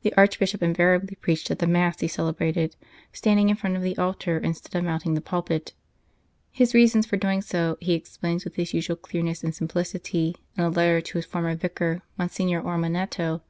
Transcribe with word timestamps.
The 0.00 0.14
Archbishop 0.14 0.62
invariably 0.62 1.14
preached 1.20 1.50
at 1.50 1.58
the 1.58 1.66
Mass 1.66 2.00
he 2.00 2.08
celebrated, 2.08 2.76
standing 3.12 3.50
in 3.50 3.56
front 3.56 3.76
of 3.76 3.82
the 3.82 3.94
altar 3.98 4.38
instead 4.38 4.74
of 4.78 4.86
mounting 4.86 5.12
the 5.12 5.20
pulpit. 5.20 5.74
His 6.50 6.72
reasons 6.72 7.04
for 7.04 7.18
doing 7.18 7.42
so 7.42 7.76
he 7.78 7.92
explains 7.92 8.44
with 8.46 8.54
his 8.56 8.72
usual 8.72 8.96
clearness 8.96 9.44
and 9.44 9.54
simplicity 9.54 10.34
in 10.56 10.64
a 10.64 10.70
letter 10.70 11.02
to 11.02 11.18
his 11.18 11.26
former 11.26 11.54
vicar, 11.54 12.00
Mon 12.16 12.30
signor 12.30 12.62
Ormanetto. 12.62 13.42